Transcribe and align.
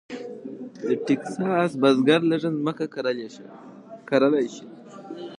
د 0.87 0.89
ټیکساس 1.05 1.71
بزګر 1.81 2.21
لږه 2.31 2.49
ځمکه 2.57 2.85
کرلی 2.93 3.27
شي. 4.55 4.65